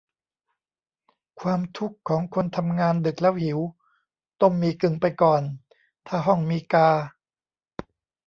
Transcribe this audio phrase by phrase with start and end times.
[1.39, 3.59] ความทุกข์ของคนทำงานดึกแล้วหิว
[4.41, 5.41] ต้มหมี่กึ่งไปก่อน
[6.07, 6.89] ถ้าห้องมีกา